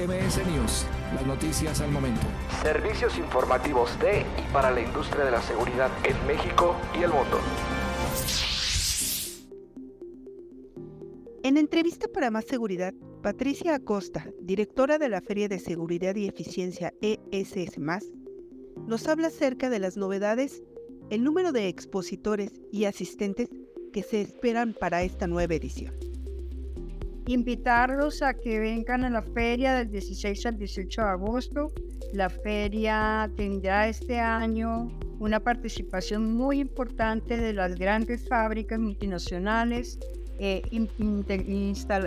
MS 0.00 0.38
News, 0.46 0.86
las 1.14 1.26
noticias 1.26 1.78
al 1.82 1.90
momento. 1.90 2.22
Servicios 2.62 3.18
informativos 3.18 3.98
de 4.00 4.20
y 4.20 4.50
para 4.50 4.70
la 4.70 4.80
industria 4.80 5.26
de 5.26 5.30
la 5.30 5.42
seguridad 5.42 5.90
en 6.04 6.26
México 6.26 6.74
y 6.98 7.02
el 7.02 7.10
mundo. 7.10 7.38
En 11.42 11.58
entrevista 11.58 12.08
para 12.08 12.30
Más 12.30 12.46
Seguridad, 12.46 12.94
Patricia 13.22 13.74
Acosta, 13.74 14.26
directora 14.40 14.96
de 14.96 15.10
la 15.10 15.20
Feria 15.20 15.48
de 15.48 15.58
Seguridad 15.58 16.16
y 16.16 16.28
Eficiencia 16.28 16.94
ESS, 17.02 18.10
nos 18.86 19.06
habla 19.06 19.26
acerca 19.26 19.68
de 19.68 19.80
las 19.80 19.98
novedades, 19.98 20.62
el 21.10 21.24
número 21.24 21.52
de 21.52 21.68
expositores 21.68 22.52
y 22.72 22.86
asistentes 22.86 23.50
que 23.92 24.02
se 24.02 24.22
esperan 24.22 24.72
para 24.72 25.02
esta 25.02 25.26
nueva 25.26 25.56
edición 25.56 26.09
invitarlos 27.32 28.22
a 28.22 28.34
que 28.34 28.58
vengan 28.58 29.04
a 29.04 29.10
la 29.10 29.22
feria 29.22 29.74
del 29.74 29.90
16 29.90 30.46
al 30.46 30.58
18 30.58 31.00
de 31.00 31.08
agosto. 31.08 31.72
La 32.12 32.28
feria 32.28 33.30
tendrá 33.36 33.88
este 33.88 34.18
año 34.18 34.88
una 35.18 35.38
participación 35.38 36.32
muy 36.34 36.60
importante 36.60 37.36
de 37.36 37.52
las 37.52 37.74
grandes 37.76 38.26
fábricas 38.28 38.78
multinacionales, 38.78 39.98
eh, 40.38 40.62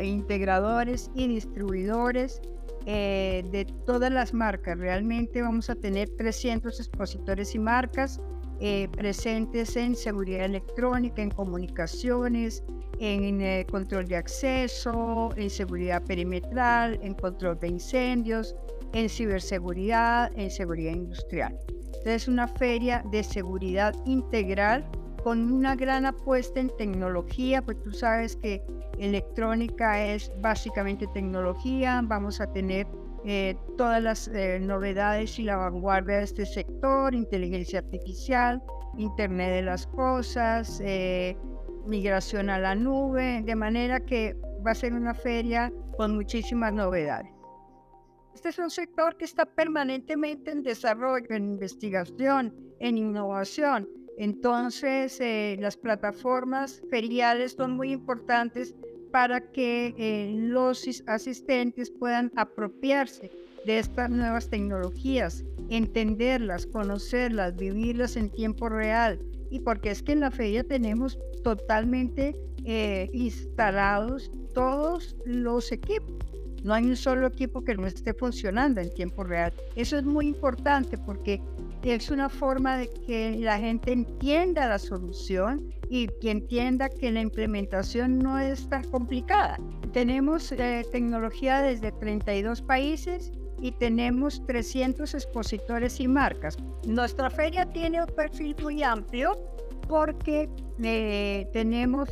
integradores 0.00 1.10
y 1.14 1.28
distribuidores 1.28 2.40
eh, 2.86 3.44
de 3.52 3.66
todas 3.86 4.10
las 4.10 4.34
marcas. 4.34 4.78
Realmente 4.78 5.42
vamos 5.42 5.70
a 5.70 5.74
tener 5.74 6.08
300 6.16 6.80
expositores 6.80 7.54
y 7.54 7.58
marcas 7.58 8.20
eh, 8.60 8.88
presentes 8.92 9.76
en 9.76 9.94
seguridad 9.94 10.44
electrónica, 10.44 11.22
en 11.22 11.30
comunicaciones, 11.30 12.62
en 12.98 13.40
eh, 13.40 13.66
control 13.70 14.06
de 14.06 14.16
acceso, 14.16 15.30
en 15.36 15.50
seguridad 15.50 16.02
perimetral, 16.04 16.98
en 17.02 17.14
control 17.14 17.58
de 17.58 17.68
incendios, 17.68 18.54
en 18.92 19.08
ciberseguridad, 19.08 20.30
en 20.36 20.50
seguridad 20.50 20.92
industrial. 20.92 21.58
Entonces, 21.68 22.22
es 22.22 22.28
una 22.28 22.48
feria 22.48 23.04
de 23.10 23.22
seguridad 23.22 23.94
integral 24.06 24.88
con 25.22 25.52
una 25.52 25.76
gran 25.76 26.04
apuesta 26.06 26.60
en 26.60 26.68
tecnología, 26.76 27.62
pues 27.62 27.80
tú 27.82 27.92
sabes 27.92 28.36
que 28.36 28.62
electrónica 28.98 30.04
es 30.04 30.30
básicamente 30.40 31.06
tecnología, 31.08 32.00
vamos 32.04 32.40
a 32.40 32.52
tener 32.52 32.86
eh, 33.24 33.56
todas 33.76 34.02
las 34.02 34.26
eh, 34.28 34.58
novedades 34.60 35.38
y 35.38 35.44
la 35.44 35.56
vanguardia 35.56 36.18
de 36.18 36.24
este 36.24 36.44
sector, 36.44 37.14
inteligencia 37.14 37.78
artificial, 37.78 38.60
Internet 38.98 39.52
de 39.52 39.62
las 39.62 39.86
Cosas, 39.86 40.80
eh, 40.84 41.36
migración 41.86 42.50
a 42.50 42.58
la 42.58 42.74
nube, 42.74 43.42
de 43.44 43.54
manera 43.54 44.00
que 44.00 44.36
va 44.66 44.72
a 44.72 44.74
ser 44.74 44.92
una 44.92 45.14
feria 45.14 45.72
con 45.96 46.16
muchísimas 46.16 46.72
novedades. 46.72 47.30
Este 48.34 48.48
es 48.48 48.58
un 48.58 48.70
sector 48.70 49.16
que 49.16 49.24
está 49.24 49.46
permanentemente 49.46 50.50
en 50.50 50.62
desarrollo, 50.62 51.26
en 51.30 51.52
investigación, 51.52 52.54
en 52.80 52.98
innovación. 52.98 53.88
Entonces, 54.18 55.20
las 55.60 55.76
plataformas 55.76 56.82
feriales 56.90 57.52
son 57.52 57.72
muy 57.76 57.92
importantes 57.92 58.74
para 59.12 59.52
que 59.52 59.94
eh, 59.98 60.34
los 60.34 60.86
asistentes 61.06 61.90
puedan 61.90 62.32
apropiarse 62.34 63.30
de 63.66 63.78
estas 63.78 64.10
nuevas 64.10 64.48
tecnologías, 64.48 65.44
entenderlas, 65.68 66.66
conocerlas, 66.66 67.54
vivirlas 67.54 68.16
en 68.16 68.30
tiempo 68.30 68.68
real. 68.68 69.20
Y 69.50 69.60
porque 69.60 69.90
es 69.90 70.02
que 70.02 70.12
en 70.12 70.20
la 70.20 70.30
feria 70.30 70.64
tenemos 70.64 71.18
totalmente 71.44 72.34
eh, 72.64 73.10
instalados 73.12 74.32
todos 74.54 75.14
los 75.24 75.70
equipos. 75.70 76.31
No 76.62 76.74
hay 76.74 76.84
un 76.84 76.96
solo 76.96 77.26
equipo 77.26 77.62
que 77.62 77.74
no 77.74 77.86
esté 77.86 78.14
funcionando 78.14 78.80
en 78.80 78.92
tiempo 78.94 79.24
real. 79.24 79.52
Eso 79.74 79.98
es 79.98 80.04
muy 80.04 80.26
importante 80.28 80.96
porque 80.96 81.40
es 81.82 82.10
una 82.10 82.28
forma 82.28 82.76
de 82.76 82.88
que 82.88 83.36
la 83.40 83.58
gente 83.58 83.92
entienda 83.92 84.68
la 84.68 84.78
solución 84.78 85.72
y 85.88 86.06
que 86.20 86.30
entienda 86.30 86.88
que 86.88 87.10
la 87.10 87.20
implementación 87.20 88.18
no 88.18 88.38
es 88.38 88.68
tan 88.68 88.84
complicada. 88.84 89.58
Tenemos 89.92 90.52
eh, 90.52 90.86
tecnología 90.92 91.60
desde 91.60 91.90
32 91.92 92.62
países 92.62 93.32
y 93.60 93.72
tenemos 93.72 94.44
300 94.46 95.14
expositores 95.14 96.00
y 96.00 96.08
marcas. 96.08 96.56
Nuestra 96.86 97.28
feria 97.30 97.66
tiene 97.66 98.00
un 98.00 98.06
perfil 98.06 98.56
muy 98.62 98.82
amplio 98.82 99.36
porque 99.88 100.48
eh, 100.82 101.46
tenemos, 101.52 102.08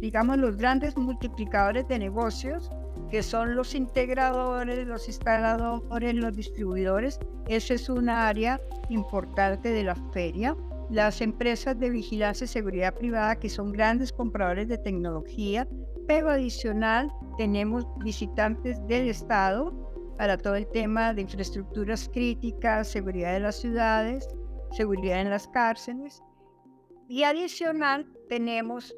digamos, 0.00 0.38
los 0.38 0.56
grandes 0.56 0.96
multiplicadores 0.96 1.86
de 1.88 1.98
negocios 1.98 2.70
que 3.10 3.22
son 3.22 3.56
los 3.56 3.74
integradores, 3.74 4.86
los 4.86 5.08
instaladores, 5.08 6.14
los 6.14 6.36
distribuidores. 6.36 7.18
Esa 7.48 7.74
es 7.74 7.88
una 7.88 8.28
área 8.28 8.60
importante 8.88 9.70
de 9.70 9.84
la 9.84 9.96
feria. 10.12 10.56
Las 10.90 11.20
empresas 11.20 11.78
de 11.78 11.90
vigilancia 11.90 12.44
y 12.44 12.48
seguridad 12.48 12.94
privada, 12.94 13.36
que 13.36 13.48
son 13.48 13.72
grandes 13.72 14.12
compradores 14.12 14.68
de 14.68 14.78
tecnología, 14.78 15.68
pero 16.06 16.30
adicional 16.30 17.12
tenemos 17.36 17.86
visitantes 18.02 18.84
del 18.88 19.08
Estado 19.08 19.72
para 20.18 20.36
todo 20.36 20.56
el 20.56 20.66
tema 20.66 21.14
de 21.14 21.22
infraestructuras 21.22 22.08
críticas, 22.12 22.88
seguridad 22.88 23.32
de 23.32 23.40
las 23.40 23.56
ciudades, 23.56 24.28
seguridad 24.72 25.20
en 25.20 25.30
las 25.30 25.48
cárceles. 25.48 26.22
Y 27.08 27.22
adicional 27.22 28.06
tenemos 28.28 28.94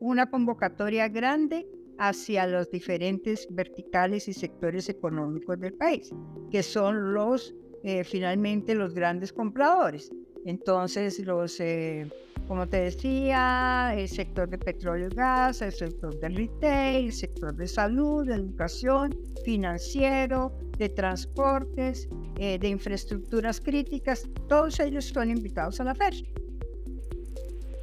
una 0.00 0.28
convocatoria 0.28 1.08
grande 1.08 1.66
hacia 1.98 2.46
los 2.46 2.70
diferentes 2.70 3.46
verticales 3.50 4.28
y 4.28 4.32
sectores 4.32 4.88
económicos 4.88 5.58
del 5.60 5.74
país, 5.74 6.10
que 6.50 6.62
son 6.62 7.14
los, 7.14 7.54
eh, 7.82 8.04
finalmente, 8.04 8.74
los 8.74 8.94
grandes 8.94 9.32
compradores. 9.32 10.10
Entonces, 10.44 11.18
los, 11.20 11.58
eh, 11.60 12.08
como 12.46 12.68
te 12.68 12.76
decía, 12.82 13.94
el 13.96 14.08
sector 14.08 14.48
de 14.48 14.58
petróleo 14.58 15.08
y 15.10 15.14
gas, 15.14 15.60
el 15.62 15.72
sector 15.72 16.18
de 16.20 16.28
retail, 16.28 17.06
el 17.06 17.12
sector 17.12 17.54
de 17.54 17.66
salud, 17.66 18.26
de 18.26 18.34
educación, 18.34 19.18
financiero, 19.44 20.56
de 20.78 20.88
transportes, 20.88 22.08
eh, 22.38 22.58
de 22.58 22.68
infraestructuras 22.68 23.60
críticas, 23.60 24.28
todos 24.48 24.78
ellos 24.78 25.06
son 25.06 25.30
invitados 25.30 25.80
a 25.80 25.84
la 25.84 25.94
feria. 25.94 26.28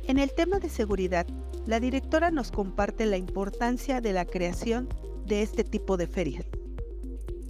En 0.08 0.18
el 0.20 0.32
tema 0.34 0.60
de 0.60 0.70
seguridad, 0.70 1.26
la 1.66 1.80
directora 1.80 2.30
nos 2.32 2.52
comparte 2.52 3.06
la 3.06 3.18
importancia 3.18 4.02
de 4.02 4.14
la 4.14 4.26
creación 4.26 4.90
de 5.26 5.42
este 5.42 5.64
tipo 5.64 5.96
de 5.98 6.08
ferias. 6.08 6.46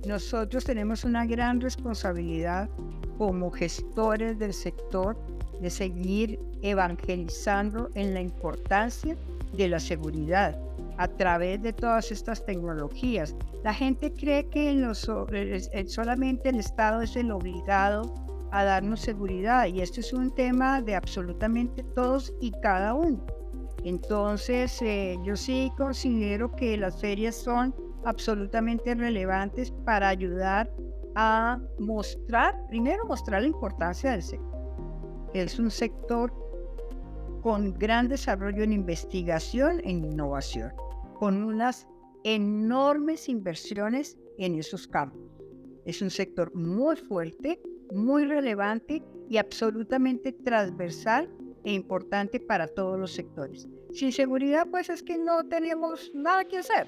Nosotros 0.05 0.65
tenemos 0.65 1.03
una 1.03 1.25
gran 1.25 1.61
responsabilidad 1.61 2.69
como 3.17 3.51
gestores 3.51 4.37
del 4.37 4.53
sector 4.53 5.17
de 5.61 5.69
seguir 5.69 6.39
evangelizando 6.61 7.89
en 7.95 8.13
la 8.13 8.21
importancia 8.21 9.15
de 9.55 9.67
la 9.69 9.79
seguridad 9.79 10.59
a 10.97 11.07
través 11.07 11.61
de 11.61 11.73
todas 11.73 12.11
estas 12.11 12.45
tecnologías. 12.45 13.35
La 13.63 13.73
gente 13.73 14.11
cree 14.13 14.47
que 14.49 14.91
solamente 15.87 16.49
el 16.49 16.59
Estado 16.59 17.01
es 17.01 17.15
el 17.15 17.31
obligado 17.31 18.13
a 18.51 18.63
darnos 18.63 18.99
seguridad 18.99 19.65
y 19.67 19.81
esto 19.81 20.01
es 20.01 20.13
un 20.13 20.29
tema 20.35 20.81
de 20.81 20.95
absolutamente 20.95 21.81
todos 21.95 22.33
y 22.39 22.51
cada 22.61 22.93
uno. 22.93 23.25
Entonces, 23.83 24.81
eh, 24.81 25.17
yo 25.23 25.35
sí 25.35 25.71
considero 25.77 26.51
que 26.55 26.77
las 26.77 26.99
ferias 27.01 27.35
son 27.35 27.75
absolutamente 28.05 28.95
relevantes 28.95 29.71
para 29.85 30.09
ayudar 30.09 30.73
a 31.15 31.59
mostrar, 31.79 32.55
primero 32.69 33.05
mostrar 33.05 33.41
la 33.41 33.47
importancia 33.47 34.11
del 34.11 34.21
sector. 34.21 34.53
Es 35.33 35.59
un 35.59 35.69
sector 35.69 36.33
con 37.41 37.73
gran 37.73 38.07
desarrollo 38.07 38.63
en 38.63 38.71
investigación 38.71 39.81
e 39.83 39.91
innovación, 39.91 40.71
con 41.19 41.43
unas 41.43 41.87
enormes 42.23 43.27
inversiones 43.27 44.17
en 44.37 44.55
esos 44.55 44.87
campos. 44.87 45.19
Es 45.85 46.01
un 46.01 46.09
sector 46.09 46.55
muy 46.55 46.95
fuerte, 46.95 47.61
muy 47.91 48.25
relevante 48.25 49.03
y 49.29 49.37
absolutamente 49.37 50.31
transversal 50.31 51.29
e 51.65 51.73
importante 51.73 52.39
para 52.39 52.67
todos 52.67 52.99
los 52.99 53.11
sectores. 53.11 53.67
Sin 53.93 54.11
seguridad, 54.11 54.67
pues 54.69 54.89
es 54.89 55.03
que 55.03 55.17
no 55.17 55.43
tenemos 55.43 56.11
nada 56.13 56.43
que 56.45 56.57
hacer. 56.57 56.87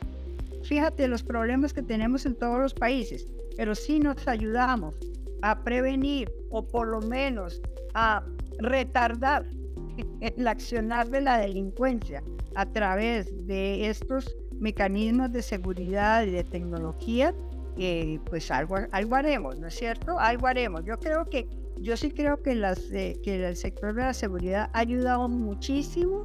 Fíjate 0.63 1.07
los 1.07 1.23
problemas 1.23 1.73
que 1.73 1.83
tenemos 1.83 2.25
en 2.25 2.35
todos 2.35 2.59
los 2.59 2.73
países, 2.73 3.27
pero 3.55 3.75
si 3.75 3.99
nos 3.99 4.27
ayudamos 4.27 4.95
a 5.41 5.63
prevenir 5.63 6.31
o 6.49 6.65
por 6.65 6.87
lo 6.87 7.01
menos 7.01 7.61
a 7.93 8.23
retardar 8.57 9.45
el 10.21 10.47
accionar 10.47 11.09
de 11.09 11.21
la 11.21 11.37
delincuencia 11.37 12.23
a 12.55 12.65
través 12.65 13.45
de 13.45 13.87
estos 13.87 14.35
mecanismos 14.59 15.31
de 15.31 15.43
seguridad 15.43 16.23
y 16.23 16.31
de 16.31 16.43
tecnología, 16.43 17.35
eh, 17.77 18.19
pues 18.25 18.49
algo, 18.49 18.77
algo 18.91 19.15
haremos, 19.15 19.59
¿no 19.59 19.67
es 19.67 19.75
cierto? 19.75 20.17
Algo 20.17 20.47
haremos. 20.47 20.83
Yo 20.85 20.97
creo 20.97 21.29
que 21.29 21.47
yo 21.77 21.97
sí 21.97 22.09
creo 22.09 22.41
que, 22.41 22.55
las, 22.55 22.79
eh, 22.91 23.19
que 23.21 23.45
el 23.45 23.55
sector 23.55 23.93
de 23.93 24.01
la 24.01 24.13
seguridad 24.13 24.69
ha 24.73 24.79
ayudado 24.79 25.27
muchísimo 25.27 26.23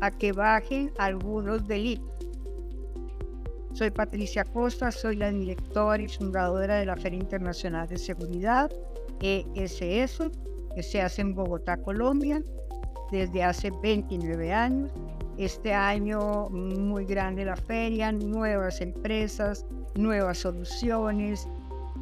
a 0.00 0.10
que 0.10 0.32
bajen 0.32 0.92
algunos 0.98 1.66
delitos. 1.66 2.14
Soy 3.72 3.90
Patricia 3.90 4.44
Costa, 4.44 4.92
soy 4.92 5.16
la 5.16 5.32
directora 5.32 6.00
y 6.00 6.08
fundadora 6.08 6.76
de 6.76 6.86
la 6.86 6.96
Feria 6.96 7.18
Internacional 7.18 7.88
de 7.88 7.98
Seguridad, 7.98 8.70
ESS, 9.20 10.30
que 10.74 10.82
se 10.82 11.02
hace 11.02 11.22
en 11.22 11.34
Bogotá, 11.34 11.76
Colombia, 11.78 12.40
desde 13.10 13.42
hace 13.42 13.72
29 13.82 14.52
años. 14.52 14.92
Este 15.38 15.72
año 15.72 16.48
muy 16.50 17.04
grande 17.04 17.44
la 17.44 17.56
feria, 17.56 18.12
nuevas 18.12 18.80
empresas, 18.80 19.66
nuevas 19.96 20.38
soluciones. 20.38 21.48